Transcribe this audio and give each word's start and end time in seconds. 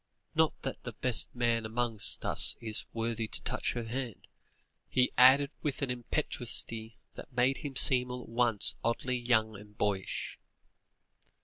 Not 0.33 0.59
that 0.63 0.81
the 0.81 0.93
best 0.93 1.29
man 1.35 1.63
among 1.63 1.99
us 2.23 2.55
is 2.59 2.85
worthy 2.91 3.27
to 3.27 3.41
touch 3.43 3.73
her 3.73 3.83
hand," 3.83 4.25
he 4.89 5.11
added, 5.15 5.51
with 5.61 5.83
an 5.83 5.91
impetuosity 5.91 6.97
that 7.13 7.31
made 7.31 7.57
him 7.57 7.75
seem 7.75 8.09
all 8.09 8.23
at 8.23 8.29
once 8.29 8.73
oddly 8.83 9.15
young 9.17 9.55
and 9.55 9.77
boyish. 9.77 10.39